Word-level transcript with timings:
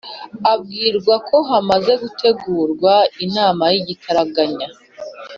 abwirwako 0.51 1.35
hamaze 1.49 1.91
gutegurwa 2.01 2.93
inama 3.25 3.63
yigitaraganya 3.73 4.67